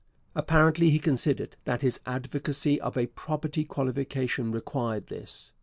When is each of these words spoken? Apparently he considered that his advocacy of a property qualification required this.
Apparently 0.33 0.89
he 0.89 0.97
considered 0.97 1.57
that 1.65 1.83
his 1.83 1.99
advocacy 2.07 2.81
of 2.81 2.97
a 2.97 3.05
property 3.05 3.63
qualification 3.63 4.51
required 4.51 5.05
this. 5.09 5.53